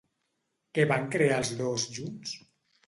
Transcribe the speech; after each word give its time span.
Què 0.77 0.87
van 0.93 1.07
crear 1.17 1.39
els 1.43 1.55
dos 1.63 1.89
junts? 2.01 2.39